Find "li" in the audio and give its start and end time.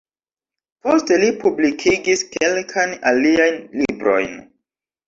1.25-1.29